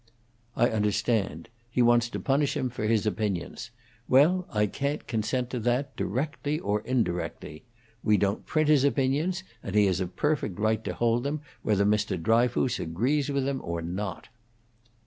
[0.55, 1.47] "I understand.
[1.69, 3.69] He wants to punish him for his opinions.
[4.09, 7.65] Well, I can't consent to that, directly or indirectly.
[8.03, 11.85] We don't print his opinions, and he has a perfect right to hold them, whether
[11.85, 12.19] Mr.
[12.19, 14.29] Dryfoos agrees with them or not."